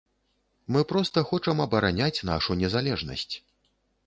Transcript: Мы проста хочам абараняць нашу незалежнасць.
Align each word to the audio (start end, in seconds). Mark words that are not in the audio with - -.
Мы 0.75 0.81
проста 0.91 1.23
хочам 1.31 1.61
абараняць 1.67 2.23
нашу 2.31 2.51
незалежнасць. 2.63 3.31